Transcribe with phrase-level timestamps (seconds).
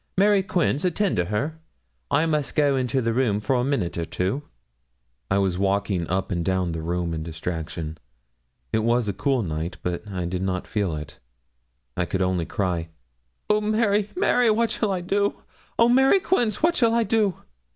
[0.17, 1.59] Mary Quince, attend to her.
[2.09, 4.41] I must go into the room for a minute or two.'
[5.29, 7.99] I was walking up and down the room in distraction.
[8.73, 11.19] It was a cool night; but I did not feel it.
[11.95, 12.89] I could only cry:
[13.47, 14.49] 'Oh, Mary, Mary!
[14.49, 15.43] what shall I do?
[15.77, 16.63] Oh, Mary Quince!
[16.63, 17.35] what shall I do?'